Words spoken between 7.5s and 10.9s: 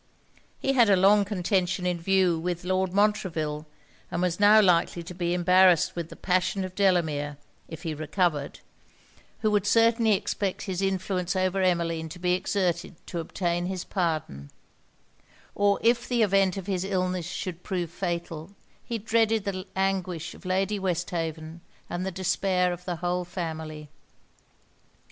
if he recovered, (who would certainly expect his